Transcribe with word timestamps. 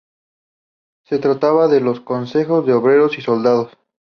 Se 1.05 1.19
trataba 1.19 1.67
de 1.67 1.79
los 1.79 1.99
"Consejos 1.99 2.65
de 2.65 2.73
Obreros 2.73 3.19
y 3.19 3.21
Soldados". 3.21 3.71